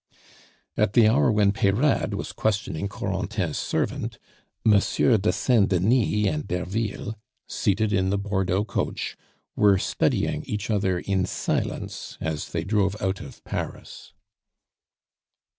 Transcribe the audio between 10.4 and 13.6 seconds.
each other in silence as they drove out of